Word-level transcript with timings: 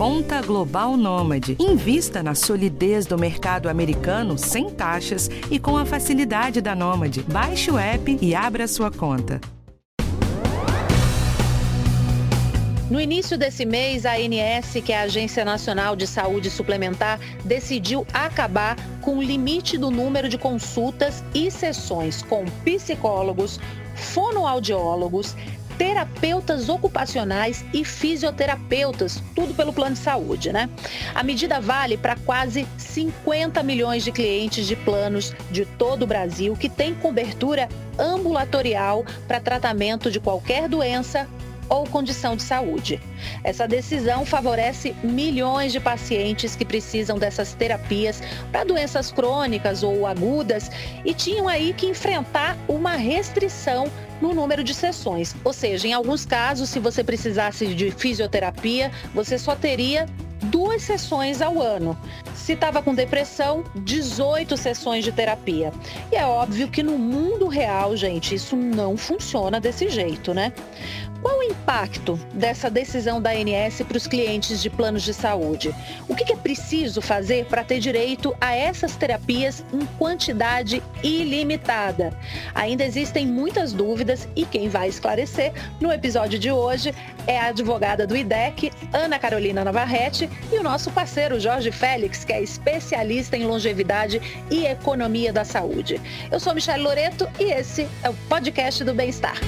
Conta 0.00 0.40
Global 0.40 0.96
Nômade. 0.96 1.58
Invista 1.60 2.22
na 2.22 2.34
solidez 2.34 3.04
do 3.04 3.18
mercado 3.18 3.68
americano 3.68 4.38
sem 4.38 4.70
taxas 4.70 5.28
e 5.50 5.58
com 5.58 5.76
a 5.76 5.84
facilidade 5.84 6.62
da 6.62 6.74
Nômade. 6.74 7.22
Baixe 7.24 7.70
o 7.70 7.78
app 7.78 8.18
e 8.18 8.34
abra 8.34 8.66
sua 8.66 8.90
conta. 8.90 9.38
No 12.90 12.98
início 12.98 13.36
desse 13.36 13.66
mês, 13.66 14.06
a 14.06 14.12
ANS, 14.12 14.82
que 14.82 14.90
é 14.90 15.00
a 15.00 15.02
Agência 15.02 15.44
Nacional 15.44 15.94
de 15.94 16.06
Saúde 16.06 16.48
Suplementar, 16.50 17.20
decidiu 17.44 18.06
acabar 18.10 18.76
com 19.02 19.18
o 19.18 19.22
limite 19.22 19.76
do 19.76 19.90
número 19.90 20.30
de 20.30 20.38
consultas 20.38 21.22
e 21.34 21.50
sessões 21.50 22.22
com 22.22 22.46
psicólogos, 22.64 23.60
fonoaudiólogos, 23.94 25.36
terapeutas 25.80 26.68
ocupacionais 26.68 27.64
e 27.72 27.86
fisioterapeutas, 27.86 29.22
tudo 29.34 29.54
pelo 29.54 29.72
plano 29.72 29.94
de 29.94 30.02
saúde, 30.02 30.52
né? 30.52 30.68
A 31.14 31.22
medida 31.22 31.58
vale 31.58 31.96
para 31.96 32.16
quase 32.16 32.68
50 32.76 33.62
milhões 33.62 34.04
de 34.04 34.12
clientes 34.12 34.66
de 34.66 34.76
planos 34.76 35.34
de 35.50 35.64
todo 35.64 36.02
o 36.02 36.06
Brasil 36.06 36.54
que 36.54 36.68
têm 36.68 36.94
cobertura 36.94 37.66
ambulatorial 37.98 39.06
para 39.26 39.40
tratamento 39.40 40.10
de 40.10 40.20
qualquer 40.20 40.68
doença 40.68 41.26
ou 41.66 41.86
condição 41.86 42.36
de 42.36 42.42
saúde. 42.42 43.00
Essa 43.42 43.66
decisão 43.66 44.26
favorece 44.26 44.94
milhões 45.02 45.72
de 45.72 45.80
pacientes 45.80 46.54
que 46.54 46.64
precisam 46.64 47.16
dessas 47.16 47.54
terapias 47.54 48.20
para 48.52 48.64
doenças 48.64 49.10
crônicas 49.10 49.82
ou 49.82 50.06
agudas 50.06 50.70
e 51.06 51.14
tinham 51.14 51.48
aí 51.48 51.72
que 51.72 51.86
enfrentar 51.86 52.54
uma 52.68 52.96
restrição 52.96 53.90
no 54.20 54.34
número 54.34 54.62
de 54.62 54.74
sessões. 54.74 55.34
Ou 55.44 55.52
seja, 55.52 55.88
em 55.88 55.92
alguns 55.92 56.24
casos, 56.24 56.68
se 56.68 56.78
você 56.78 57.02
precisasse 57.02 57.74
de 57.74 57.90
fisioterapia, 57.90 58.90
você 59.14 59.38
só 59.38 59.54
teria 59.54 60.06
duas 60.44 60.82
sessões 60.82 61.42
ao 61.42 61.60
ano. 61.60 61.96
Se 62.34 62.52
estava 62.52 62.82
com 62.82 62.94
depressão, 62.94 63.64
18 63.76 64.56
sessões 64.56 65.04
de 65.04 65.12
terapia. 65.12 65.72
E 66.10 66.16
é 66.16 66.24
óbvio 66.24 66.68
que 66.68 66.82
no 66.82 66.98
mundo 66.98 67.46
real, 67.46 67.96
gente, 67.96 68.34
isso 68.34 68.56
não 68.56 68.96
funciona 68.96 69.60
desse 69.60 69.88
jeito, 69.88 70.32
né? 70.32 70.52
Qual 71.22 71.38
o 71.38 71.42
impacto 71.42 72.18
dessa 72.32 72.70
decisão 72.70 73.20
da 73.20 73.30
ANS 73.30 73.82
para 73.86 73.96
os 73.96 74.06
clientes 74.06 74.62
de 74.62 74.70
planos 74.70 75.02
de 75.02 75.12
saúde? 75.12 75.74
O 76.08 76.14
que 76.14 76.32
é 76.32 76.36
preciso 76.36 77.02
fazer 77.02 77.44
para 77.44 77.62
ter 77.62 77.78
direito 77.78 78.34
a 78.40 78.54
essas 78.54 78.96
terapias 78.96 79.62
em 79.72 79.84
quantidade 79.98 80.82
ilimitada? 81.02 82.16
Ainda 82.54 82.84
existem 82.84 83.26
muitas 83.26 83.72
dúvidas 83.72 84.26
e 84.34 84.46
quem 84.46 84.68
vai 84.68 84.88
esclarecer 84.88 85.52
no 85.78 85.92
episódio 85.92 86.38
de 86.38 86.50
hoje 86.50 86.94
é 87.26 87.38
a 87.38 87.48
advogada 87.48 88.06
do 88.06 88.16
IDEC, 88.16 88.72
Ana 88.92 89.18
Carolina 89.18 89.62
Navarrete, 89.62 90.28
e 90.50 90.56
o 90.56 90.62
nosso 90.62 90.90
parceiro 90.90 91.38
Jorge 91.38 91.70
Félix, 91.70 92.24
que 92.24 92.32
é 92.32 92.42
especialista 92.42 93.36
em 93.36 93.44
longevidade 93.44 94.20
e 94.50 94.64
economia 94.64 95.32
da 95.32 95.44
saúde. 95.44 96.00
Eu 96.30 96.40
sou 96.40 96.54
Michelle 96.54 96.82
Loreto 96.82 97.28
e 97.38 97.44
esse 97.44 97.86
é 98.02 98.08
o 98.08 98.14
podcast 98.28 98.82
do 98.82 98.94
Bem-Estar. 98.94 99.38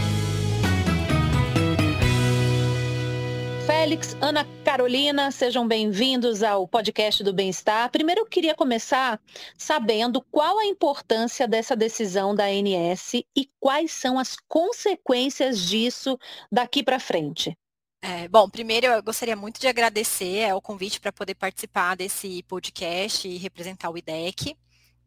Félix, 3.82 4.16
Ana 4.20 4.46
Carolina, 4.64 5.32
sejam 5.32 5.66
bem-vindos 5.66 6.44
ao 6.44 6.68
podcast 6.68 7.24
do 7.24 7.32
Bem-Estar. 7.32 7.90
Primeiro 7.90 8.20
eu 8.20 8.26
queria 8.26 8.54
começar 8.54 9.20
sabendo 9.58 10.22
qual 10.30 10.56
a 10.60 10.64
importância 10.64 11.48
dessa 11.48 11.74
decisão 11.74 12.32
da 12.32 12.44
ANS 12.44 13.14
e 13.14 13.50
quais 13.58 13.90
são 13.90 14.20
as 14.20 14.36
consequências 14.46 15.68
disso 15.68 16.16
daqui 16.50 16.80
para 16.80 17.00
frente. 17.00 17.58
É, 18.00 18.28
bom, 18.28 18.48
primeiro 18.48 18.86
eu 18.86 19.02
gostaria 19.02 19.34
muito 19.34 19.60
de 19.60 19.66
agradecer 19.66 20.38
é, 20.38 20.54
o 20.54 20.62
convite 20.62 21.00
para 21.00 21.10
poder 21.10 21.34
participar 21.34 21.96
desse 21.96 22.44
podcast 22.44 23.26
e 23.26 23.36
representar 23.36 23.90
o 23.90 23.98
IDEC. 23.98 24.56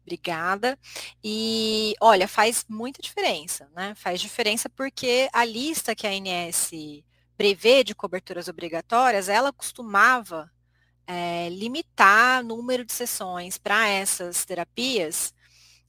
Obrigada. 0.02 0.78
E 1.24 1.94
olha, 1.98 2.28
faz 2.28 2.66
muita 2.68 3.00
diferença, 3.00 3.70
né? 3.74 3.94
Faz 3.96 4.20
diferença 4.20 4.68
porque 4.68 5.30
a 5.32 5.46
lista 5.46 5.94
que 5.94 6.06
a 6.06 6.10
ANS 6.10 6.72
prevê 7.36 7.84
de 7.84 7.94
coberturas 7.94 8.48
obrigatórias, 8.48 9.28
ela 9.28 9.52
costumava 9.52 10.50
é, 11.06 11.48
limitar 11.50 12.42
o 12.42 12.46
número 12.46 12.84
de 12.84 12.92
sessões 12.92 13.58
para 13.58 13.88
essas 13.88 14.44
terapias 14.44 15.32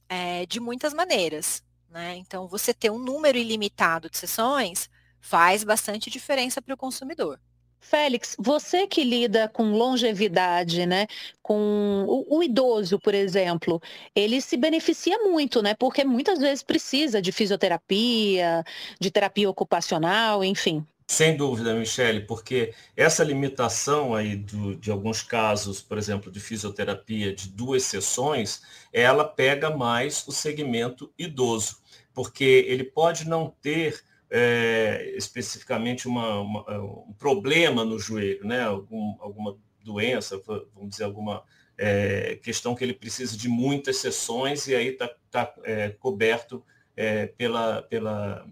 é, 0.08 0.46
de 0.46 0.60
muitas 0.60 0.94
maneiras. 0.94 1.62
Né? 1.90 2.16
Então, 2.16 2.46
você 2.46 2.72
ter 2.74 2.90
um 2.90 2.98
número 2.98 3.38
ilimitado 3.38 4.10
de 4.10 4.18
sessões 4.18 4.88
faz 5.20 5.64
bastante 5.64 6.10
diferença 6.10 6.62
para 6.62 6.74
o 6.74 6.76
consumidor. 6.76 7.40
Félix, 7.80 8.36
você 8.38 8.86
que 8.86 9.04
lida 9.04 9.48
com 9.48 9.72
longevidade, 9.72 10.84
né? 10.84 11.06
Com 11.40 12.04
o, 12.08 12.38
o, 12.38 12.42
idoso, 12.42 12.98
por 12.98 13.14
exemplo, 13.14 13.80
ele 14.14 14.40
se 14.40 14.56
beneficia 14.56 15.18
muito, 15.20 15.62
né? 15.62 15.74
Porque 15.74 16.04
muitas 16.04 16.38
vezes 16.40 16.62
precisa 16.62 17.22
de 17.22 17.30
fisioterapia, 17.30 18.64
de 19.00 19.10
terapia 19.10 19.48
ocupacional, 19.48 20.42
enfim. 20.44 20.84
Sem 21.10 21.34
dúvida, 21.34 21.74
Michele, 21.74 22.20
porque 22.20 22.74
essa 22.94 23.24
limitação 23.24 24.14
aí 24.14 24.36
do, 24.36 24.76
de 24.76 24.90
alguns 24.90 25.22
casos, 25.22 25.80
por 25.80 25.96
exemplo, 25.96 26.30
de 26.30 26.38
fisioterapia 26.38 27.34
de 27.34 27.48
duas 27.48 27.84
sessões, 27.84 28.62
ela 28.92 29.24
pega 29.24 29.74
mais 29.74 30.26
o 30.28 30.32
segmento 30.32 31.10
idoso, 31.18 31.78
porque 32.12 32.44
ele 32.68 32.84
pode 32.84 33.26
não 33.26 33.50
ter 33.62 34.04
é, 34.30 35.14
especificamente 35.16 36.06
uma, 36.06 36.40
uma, 36.40 36.78
um 36.78 37.14
problema 37.18 37.86
no 37.86 37.98
joelho, 37.98 38.46
né? 38.46 38.62
Algum, 38.64 39.16
alguma 39.18 39.56
doença, 39.82 40.38
vamos 40.46 40.90
dizer, 40.90 41.04
alguma 41.04 41.42
é, 41.78 42.38
questão 42.42 42.74
que 42.74 42.84
ele 42.84 42.92
precisa 42.92 43.34
de 43.34 43.48
muitas 43.48 43.96
sessões 43.96 44.66
e 44.66 44.74
aí 44.74 44.88
está 44.88 45.10
tá, 45.30 45.54
é, 45.64 45.88
coberto 45.88 46.62
é, 46.94 47.26
pela, 47.28 47.80
pela 47.82 48.46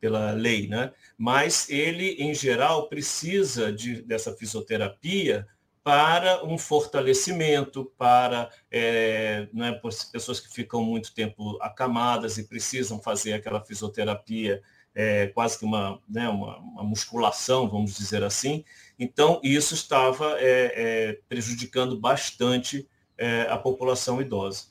pela 0.00 0.32
lei, 0.32 0.66
né? 0.66 0.92
Mas 1.16 1.68
ele, 1.68 2.12
em 2.12 2.34
geral, 2.34 2.88
precisa 2.88 3.72
de, 3.72 4.02
dessa 4.02 4.34
fisioterapia 4.34 5.46
para 5.82 6.44
um 6.44 6.58
fortalecimento, 6.58 7.90
para 7.96 8.50
é, 8.70 9.48
né, 9.52 9.78
pessoas 10.12 10.38
que 10.40 10.52
ficam 10.52 10.82
muito 10.82 11.14
tempo 11.14 11.58
acamadas 11.60 12.38
e 12.38 12.44
precisam 12.44 13.00
fazer 13.00 13.32
aquela 13.32 13.64
fisioterapia, 13.64 14.62
é, 14.94 15.28
quase 15.28 15.58
que 15.58 15.64
uma, 15.64 16.00
né, 16.08 16.28
uma, 16.28 16.58
uma, 16.58 16.82
musculação, 16.84 17.68
vamos 17.68 17.94
dizer 17.94 18.22
assim. 18.22 18.64
Então, 18.98 19.40
isso 19.42 19.74
estava 19.74 20.36
é, 20.38 21.18
prejudicando 21.28 21.98
bastante 21.98 22.88
a 23.50 23.58
população 23.58 24.18
idosa. 24.18 24.69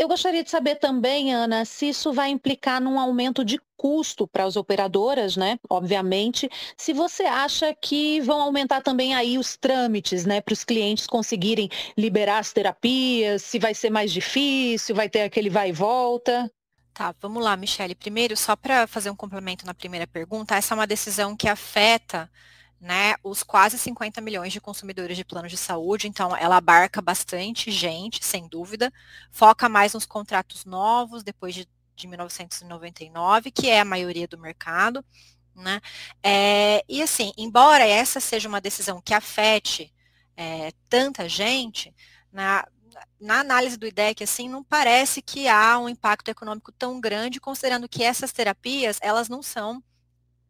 Eu 0.00 0.08
gostaria 0.08 0.42
de 0.42 0.48
saber 0.48 0.76
também, 0.76 1.34
Ana, 1.34 1.66
se 1.66 1.90
isso 1.90 2.10
vai 2.10 2.30
implicar 2.30 2.80
num 2.80 2.98
aumento 2.98 3.44
de 3.44 3.60
custo 3.76 4.26
para 4.26 4.44
as 4.44 4.56
operadoras, 4.56 5.36
né? 5.36 5.58
Obviamente, 5.68 6.48
se 6.74 6.94
você 6.94 7.24
acha 7.24 7.74
que 7.74 8.18
vão 8.22 8.40
aumentar 8.40 8.80
também 8.80 9.14
aí 9.14 9.36
os 9.36 9.58
trâmites, 9.58 10.24
né, 10.24 10.40
para 10.40 10.54
os 10.54 10.64
clientes 10.64 11.06
conseguirem 11.06 11.68
liberar 11.98 12.38
as 12.38 12.50
terapias, 12.50 13.42
se 13.42 13.58
vai 13.58 13.74
ser 13.74 13.90
mais 13.90 14.10
difícil, 14.10 14.96
vai 14.96 15.06
ter 15.06 15.20
aquele 15.20 15.50
vai 15.50 15.68
e 15.68 15.72
volta. 15.72 16.50
Tá, 16.94 17.14
vamos 17.20 17.44
lá, 17.44 17.54
Michele. 17.54 17.94
Primeiro, 17.94 18.34
só 18.38 18.56
para 18.56 18.86
fazer 18.86 19.10
um 19.10 19.16
complemento 19.16 19.66
na 19.66 19.74
primeira 19.74 20.06
pergunta, 20.06 20.54
essa 20.54 20.72
é 20.72 20.76
uma 20.76 20.86
decisão 20.86 21.36
que 21.36 21.46
afeta 21.46 22.30
né, 22.80 23.14
os 23.22 23.42
quase 23.42 23.78
50 23.78 24.20
milhões 24.22 24.52
de 24.52 24.60
consumidores 24.60 25.16
de 25.16 25.24
planos 25.24 25.50
de 25.50 25.58
saúde, 25.58 26.08
então 26.08 26.34
ela 26.34 26.56
abarca 26.56 27.02
bastante 27.02 27.70
gente, 27.70 28.24
sem 28.24 28.48
dúvida, 28.48 28.90
foca 29.30 29.68
mais 29.68 29.92
nos 29.92 30.06
contratos 30.06 30.64
novos, 30.64 31.22
depois 31.22 31.54
de, 31.54 31.68
de 31.94 32.06
1999, 32.06 33.50
que 33.50 33.68
é 33.68 33.80
a 33.80 33.84
maioria 33.84 34.26
do 34.26 34.38
mercado, 34.38 35.04
né, 35.54 35.80
é, 36.22 36.82
e 36.88 37.02
assim, 37.02 37.32
embora 37.36 37.86
essa 37.86 38.18
seja 38.18 38.48
uma 38.48 38.60
decisão 38.62 39.02
que 39.02 39.12
afete 39.12 39.92
é, 40.34 40.72
tanta 40.88 41.28
gente, 41.28 41.94
na, 42.32 42.66
na 43.20 43.40
análise 43.40 43.76
do 43.76 43.86
IDEC, 43.86 44.24
assim, 44.24 44.48
não 44.48 44.64
parece 44.64 45.20
que 45.20 45.48
há 45.48 45.78
um 45.78 45.88
impacto 45.88 46.30
econômico 46.30 46.72
tão 46.72 46.98
grande, 46.98 47.40
considerando 47.40 47.88
que 47.88 48.02
essas 48.02 48.32
terapias, 48.32 48.98
elas 49.02 49.28
não 49.28 49.42
são 49.42 49.82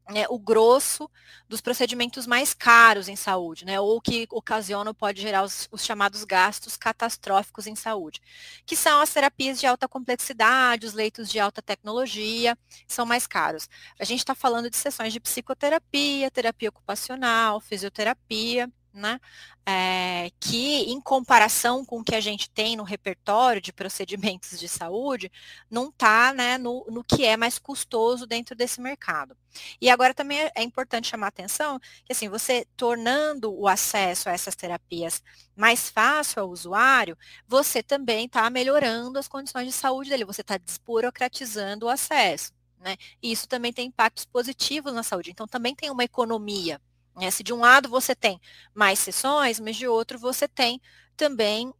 né, 0.08 0.26
o 0.29 0.38
grosso 0.38 1.11
dos 1.49 1.61
procedimentos 1.61 2.26
mais 2.26 2.55
caros 2.55 3.08
em 3.08 3.17
saúde, 3.17 3.64
né, 3.64 3.81
ou 3.81 4.00
que 4.00 4.26
ocasionam, 4.31 4.94
pode 4.94 5.20
gerar 5.20 5.43
os, 5.43 5.69
os, 5.70 5.85
chamados 5.85 6.25
gastos 6.25 6.76
catastróficos 6.76 7.67
em 7.67 7.75
saúde, 7.75 8.20
que 8.64 8.76
são 8.76 9.00
as 9.00 9.12
terapias 9.12 9.58
de 9.61 9.67
alta 9.67 9.88
complexidade, 9.88 10.87
os 10.87 10.93
leitos 10.93 11.29
de 11.29 11.38
alta 11.38 11.62
tecnologia, 11.62 12.56
são 12.87 13.05
mais 13.06 13.26
caros. 13.26 13.69
A 13.99 14.05
gente 14.05 14.20
está 14.20 14.35
falando 14.35 14.70
de 14.70 14.76
sessões 14.76 15.12
de 15.12 15.20
psicoterapia, 15.20 16.31
terapia 16.31 16.69
ocupacional, 16.69 17.61
fisioterapia, 17.61 18.70
né? 18.92 19.20
É, 19.64 20.31
que 20.40 20.90
em 20.90 21.00
comparação 21.00 21.84
com 21.84 22.00
o 22.00 22.04
que 22.04 22.14
a 22.14 22.20
gente 22.20 22.50
tem 22.50 22.76
no 22.76 22.82
repertório 22.82 23.60
de 23.60 23.72
procedimentos 23.72 24.58
de 24.58 24.69
saúde, 24.69 25.31
não 25.70 25.88
está 25.88 26.32
né, 26.34 26.58
no, 26.58 26.84
no 26.90 27.04
que 27.04 27.25
é 27.25 27.37
mais 27.37 27.58
custoso 27.58 28.26
dentro 28.26 28.56
desse 28.56 28.81
mercado. 28.81 29.37
E 29.81 29.88
agora 29.90 30.14
também 30.14 30.40
é, 30.40 30.52
é 30.56 30.62
importante 30.62 31.08
chamar 31.08 31.26
a 31.26 31.28
atenção 31.28 31.78
que 32.04 32.12
assim, 32.12 32.28
você 32.28 32.66
tornando 32.76 33.52
o 33.52 33.69
acesso 33.69 34.28
a 34.28 34.32
essas 34.32 34.56
terapias 34.56 35.22
mais 35.56 35.88
fácil 35.88 36.43
ao 36.43 36.50
usuário, 36.50 37.16
você 37.46 37.82
também 37.82 38.26
está 38.26 38.48
melhorando 38.50 39.19
as 39.19 39.28
condições 39.28 39.66
de 39.66 39.72
saúde 39.72 40.10
dele, 40.10 40.25
você 40.25 40.40
está 40.40 40.56
desburocratizando 40.56 41.86
o 41.86 41.88
acesso. 41.88 42.52
Né? 42.81 42.96
E 43.22 43.31
isso 43.31 43.46
também 43.46 43.72
tem 43.72 43.88
impactos 43.88 44.25
positivos 44.25 44.93
na 44.93 45.02
saúde. 45.02 45.31
Então, 45.31 45.46
também 45.46 45.75
tem 45.75 45.90
uma 45.90 46.02
economia 46.02 46.81
né? 47.16 47.30
Se 47.30 47.42
de 47.42 47.52
um 47.52 47.60
lado 47.60 47.88
você 47.88 48.14
tem 48.14 48.40
mais 48.74 48.98
sessões, 48.98 49.60
mas 49.60 49.76
de 49.76 49.86
outro 49.86 50.18
você 50.18 50.48
tem 50.48 50.80
também 51.16 51.72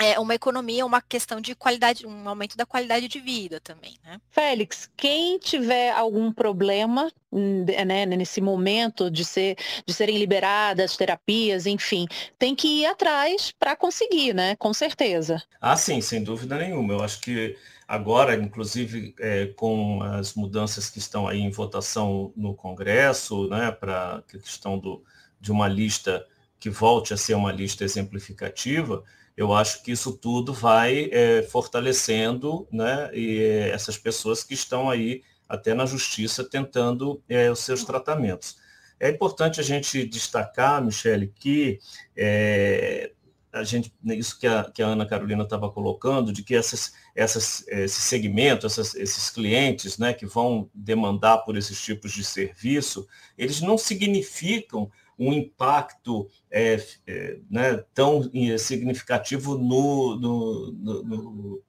é, 0.00 0.18
uma 0.18 0.34
economia, 0.34 0.86
uma 0.86 1.02
questão 1.02 1.40
de 1.42 1.54
qualidade, 1.54 2.06
um 2.06 2.26
aumento 2.26 2.56
da 2.56 2.64
qualidade 2.64 3.06
de 3.06 3.20
vida 3.20 3.60
também, 3.60 3.98
né? 4.02 4.18
Félix, 4.30 4.88
quem 4.96 5.38
tiver 5.38 5.92
algum 5.92 6.32
problema 6.32 7.12
hum, 7.30 7.66
né, 7.86 8.06
nesse 8.06 8.40
momento 8.40 9.10
de, 9.10 9.26
ser, 9.26 9.56
de 9.86 9.92
serem 9.92 10.16
liberadas 10.16 10.96
terapias, 10.96 11.66
enfim, 11.66 12.06
tem 12.38 12.56
que 12.56 12.80
ir 12.80 12.86
atrás 12.86 13.52
para 13.58 13.76
conseguir, 13.76 14.34
né? 14.34 14.56
Com 14.56 14.72
certeza. 14.72 15.42
Ah, 15.60 15.76
sim, 15.76 16.00
sem 16.00 16.24
dúvida 16.24 16.56
nenhuma. 16.56 16.94
Eu 16.94 17.04
acho 17.04 17.20
que 17.20 17.54
agora, 17.86 18.34
inclusive 18.34 19.14
é, 19.20 19.48
com 19.48 20.02
as 20.02 20.32
mudanças 20.34 20.88
que 20.88 20.98
estão 20.98 21.28
aí 21.28 21.40
em 21.40 21.50
votação 21.50 22.32
no 22.34 22.54
Congresso, 22.54 23.48
né, 23.48 23.70
para 23.70 24.16
a 24.16 24.22
questão 24.22 24.78
do, 24.78 25.04
de 25.38 25.52
uma 25.52 25.68
lista 25.68 26.26
que 26.58 26.70
volte 26.70 27.12
a 27.12 27.16
ser 27.18 27.34
uma 27.34 27.52
lista 27.52 27.84
exemplificativa, 27.84 29.02
eu 29.40 29.54
acho 29.54 29.82
que 29.82 29.90
isso 29.90 30.12
tudo 30.12 30.52
vai 30.52 31.08
é, 31.10 31.42
fortalecendo 31.44 32.68
né, 32.70 33.08
e, 33.14 33.38
é, 33.38 33.70
essas 33.70 33.96
pessoas 33.96 34.44
que 34.44 34.52
estão 34.52 34.90
aí 34.90 35.22
até 35.48 35.72
na 35.72 35.86
justiça 35.86 36.44
tentando 36.44 37.22
é, 37.26 37.50
os 37.50 37.60
seus 37.60 37.82
tratamentos. 37.82 38.58
É 39.00 39.08
importante 39.08 39.58
a 39.58 39.62
gente 39.62 40.04
destacar, 40.04 40.84
Michele, 40.84 41.32
que 41.34 41.78
é, 42.14 43.12
a 43.50 43.64
gente, 43.64 43.90
isso 44.08 44.38
que 44.38 44.46
a, 44.46 44.64
que 44.64 44.82
a 44.82 44.88
Ana 44.88 45.06
Carolina 45.06 45.42
estava 45.42 45.70
colocando, 45.70 46.34
de 46.34 46.42
que 46.42 46.54
essas, 46.54 46.92
essas, 47.16 47.66
esse 47.68 48.02
segmento, 48.02 48.66
essas, 48.66 48.94
esses 48.94 49.30
clientes 49.30 49.96
né, 49.96 50.12
que 50.12 50.26
vão 50.26 50.68
demandar 50.74 51.38
por 51.38 51.56
esses 51.56 51.80
tipos 51.80 52.12
de 52.12 52.22
serviço, 52.22 53.08
eles 53.38 53.62
não 53.62 53.78
significam 53.78 54.92
um 55.20 55.32
impacto 55.32 56.28
é, 56.50 56.82
é, 57.06 57.38
né, 57.50 57.84
tão 57.92 58.22
significativo 58.58 59.58
no, 59.58 60.16
no, 60.16 60.72
no, 60.72 61.02
no 61.02 61.62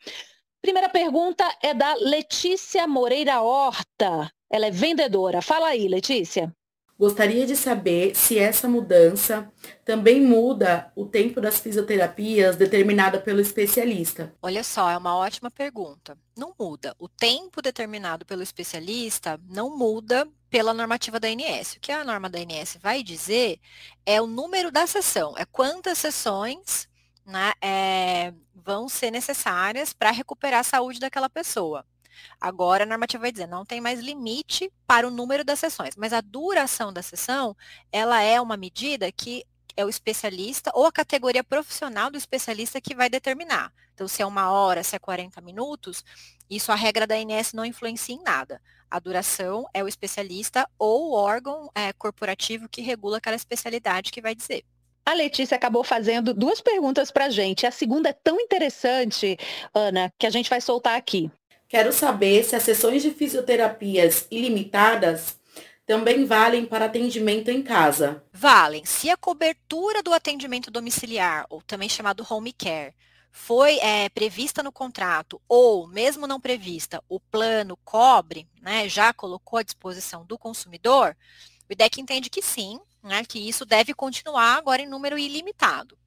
Primeira 0.59 0.89
pergunta 0.89 1.47
é 1.61 1.71
da 1.73 1.93
Letícia 1.95 2.85
Moreira 2.87 3.41
Horta. 3.41 4.29
Ela 4.51 4.67
é 4.67 4.71
vendedora. 4.71 5.41
Fala 5.41 5.67
aí, 5.67 5.87
Letícia. 5.87 6.53
Gostaria 6.99 7.45
de 7.45 7.55
saber 7.55 8.15
se 8.15 8.39
essa 8.39 8.67
mudança 8.67 9.51
também 9.85 10.19
muda 10.19 10.91
o 10.95 11.05
tempo 11.05 11.39
das 11.39 11.59
fisioterapias 11.59 12.55
determinada 12.55 13.19
pelo 13.19 13.39
especialista. 13.39 14.33
Olha 14.41 14.63
só, 14.63 14.89
é 14.89 14.97
uma 14.97 15.15
ótima 15.15 15.51
pergunta. 15.51 16.17
Não 16.35 16.55
muda. 16.59 16.95
O 16.97 17.07
tempo 17.07 17.61
determinado 17.61 18.25
pelo 18.25 18.41
especialista 18.41 19.39
não 19.47 19.77
muda 19.77 20.27
pela 20.49 20.73
normativa 20.73 21.19
da 21.19 21.27
ANS. 21.27 21.73
O 21.73 21.79
que 21.79 21.91
a 21.91 22.03
norma 22.03 22.29
da 22.29 22.39
ANS 22.39 22.77
vai 22.81 23.03
dizer 23.03 23.59
é 24.03 24.19
o 24.19 24.25
número 24.25 24.71
da 24.71 24.87
sessão, 24.87 25.35
é 25.37 25.45
quantas 25.45 25.99
sessões 25.99 26.87
né, 27.25 27.53
é, 27.61 28.33
vão 28.55 28.89
ser 28.89 29.11
necessárias 29.11 29.93
para 29.93 30.11
recuperar 30.11 30.61
a 30.61 30.63
saúde 30.63 30.99
daquela 30.99 31.29
pessoa. 31.29 31.85
Agora 32.39 32.83
a 32.83 32.87
normativa 32.87 33.21
vai 33.21 33.31
dizer, 33.31 33.47
não 33.47 33.65
tem 33.65 33.81
mais 33.81 33.99
limite 33.99 34.71
para 34.85 35.07
o 35.07 35.11
número 35.11 35.43
das 35.43 35.59
sessões, 35.59 35.95
mas 35.95 36.13
a 36.13 36.21
duração 36.21 36.91
da 36.91 37.01
sessão, 37.01 37.55
ela 37.91 38.21
é 38.21 38.39
uma 38.39 38.57
medida 38.57 39.11
que 39.11 39.45
é 39.75 39.85
o 39.85 39.89
especialista 39.89 40.71
ou 40.73 40.85
a 40.85 40.91
categoria 40.91 41.43
profissional 41.43 42.09
do 42.09 42.17
especialista 42.17 42.81
que 42.81 42.95
vai 42.95 43.09
determinar. 43.09 43.71
Então, 43.93 44.07
se 44.07 44.21
é 44.21 44.25
uma 44.25 44.51
hora, 44.51 44.83
se 44.83 44.95
é 44.95 44.99
40 44.99 45.39
minutos, 45.41 46.03
isso 46.49 46.71
a 46.71 46.75
regra 46.75 47.05
da 47.05 47.15
ANS 47.15 47.53
não 47.53 47.63
influencia 47.63 48.15
em 48.15 48.23
nada. 48.23 48.59
A 48.89 48.99
duração 48.99 49.67
é 49.73 49.83
o 49.83 49.87
especialista 49.87 50.67
ou 50.79 51.09
o 51.09 51.13
órgão 51.13 51.69
é, 51.75 51.93
corporativo 51.93 52.67
que 52.69 52.81
regula 52.81 53.17
aquela 53.17 53.35
especialidade 53.35 54.11
que 54.11 54.21
vai 54.21 54.33
dizer. 54.33 54.63
A 55.05 55.13
Letícia 55.13 55.55
acabou 55.55 55.83
fazendo 55.83 56.33
duas 56.33 56.59
perguntas 56.59 57.11
para 57.11 57.25
a 57.25 57.29
gente. 57.29 57.65
A 57.65 57.71
segunda 57.71 58.09
é 58.09 58.13
tão 58.13 58.39
interessante, 58.41 59.37
Ana, 59.73 60.11
que 60.19 60.27
a 60.27 60.29
gente 60.29 60.49
vai 60.49 60.59
soltar 60.59 60.97
aqui. 60.97 61.31
Quero 61.67 61.91
saber 61.91 62.43
se 62.43 62.55
as 62.55 62.63
sessões 62.63 63.01
de 63.03 63.11
fisioterapias 63.11 64.25
ilimitadas 64.31 65.37
também 65.85 66.25
valem 66.25 66.65
para 66.65 66.85
atendimento 66.85 67.49
em 67.49 67.61
casa. 67.61 68.23
Valem. 68.31 68.85
Se 68.85 69.09
a 69.09 69.17
cobertura 69.17 70.03
do 70.03 70.13
atendimento 70.13 70.69
domiciliar, 70.71 71.45
ou 71.49 71.61
também 71.61 71.87
chamado 71.87 72.25
home 72.29 72.53
care, 72.53 72.93
foi 73.31 73.77
é, 73.79 74.09
prevista 74.09 74.63
no 74.63 74.71
contrato, 74.71 75.41
ou 75.47 75.87
mesmo 75.87 76.25
não 76.25 76.41
prevista, 76.41 77.03
o 77.07 77.19
plano 77.19 77.77
cobre, 77.85 78.47
né, 78.61 78.89
já 78.89 79.13
colocou 79.13 79.59
à 79.59 79.63
disposição 79.63 80.25
do 80.25 80.37
consumidor, 80.37 81.15
o 81.69 81.73
IDEC 81.73 82.01
entende 82.01 82.29
que 82.29 82.41
sim, 82.41 82.79
né, 83.03 83.23
que 83.23 83.39
isso 83.39 83.65
deve 83.65 83.93
continuar 83.93 84.57
agora 84.57 84.81
em 84.81 84.87
número 84.87 85.17
ilimitado. 85.17 85.97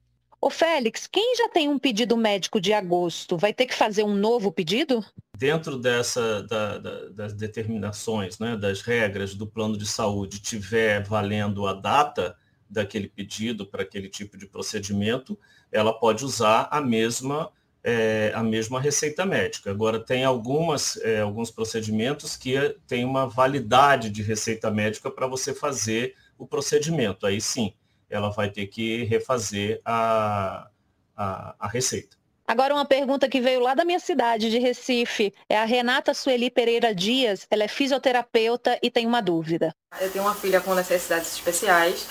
Ô 0.43 0.49
Félix, 0.49 1.05
quem 1.05 1.35
já 1.37 1.47
tem 1.49 1.69
um 1.69 1.77
pedido 1.77 2.17
médico 2.17 2.59
de 2.59 2.73
agosto, 2.73 3.37
vai 3.37 3.53
ter 3.53 3.67
que 3.67 3.75
fazer 3.75 4.03
um 4.03 4.15
novo 4.15 4.51
pedido? 4.51 5.05
Dentro 5.37 5.77
dessa, 5.77 6.41
da, 6.41 6.79
da, 6.79 7.09
das 7.09 7.33
determinações, 7.33 8.39
né, 8.39 8.57
das 8.57 8.81
regras 8.81 9.35
do 9.35 9.45
plano 9.45 9.77
de 9.77 9.85
saúde, 9.85 10.41
tiver 10.41 11.03
valendo 11.03 11.67
a 11.67 11.73
data 11.73 12.35
daquele 12.67 13.07
pedido 13.07 13.67
para 13.67 13.83
aquele 13.83 14.09
tipo 14.09 14.35
de 14.35 14.47
procedimento, 14.47 15.37
ela 15.71 15.93
pode 15.93 16.25
usar 16.25 16.67
a 16.71 16.81
mesma, 16.81 17.51
é, 17.83 18.31
a 18.33 18.41
mesma 18.41 18.81
receita 18.81 19.23
médica. 19.27 19.69
Agora, 19.69 19.99
tem 19.99 20.23
algumas, 20.23 20.97
é, 21.03 21.21
alguns 21.21 21.51
procedimentos 21.51 22.35
que 22.35 22.57
tem 22.87 23.05
uma 23.05 23.27
validade 23.27 24.09
de 24.09 24.23
receita 24.23 24.71
médica 24.71 25.11
para 25.11 25.27
você 25.27 25.53
fazer 25.53 26.15
o 26.35 26.47
procedimento. 26.47 27.27
Aí 27.27 27.39
sim, 27.39 27.75
ela 28.11 28.29
vai 28.29 28.49
ter 28.49 28.67
que 28.67 29.03
refazer 29.05 29.81
a, 29.83 30.67
a, 31.15 31.55
a 31.57 31.67
receita. 31.67 32.17
Agora 32.47 32.73
uma 32.73 32.85
pergunta 32.85 33.29
que 33.29 33.39
veio 33.39 33.61
lá 33.61 33.73
da 33.73 33.85
minha 33.85 33.99
cidade, 33.99 34.49
de 34.49 34.59
Recife. 34.59 35.33
É 35.47 35.57
a 35.57 35.63
Renata 35.63 36.13
Sueli 36.13 36.51
Pereira 36.51 36.93
Dias. 36.93 37.47
Ela 37.49 37.63
é 37.63 37.67
fisioterapeuta 37.67 38.77
e 38.83 38.91
tem 38.91 39.07
uma 39.07 39.21
dúvida. 39.21 39.73
Eu 40.01 40.11
tenho 40.11 40.25
uma 40.25 40.35
filha 40.35 40.59
com 40.59 40.75
necessidades 40.75 41.33
especiais 41.33 42.05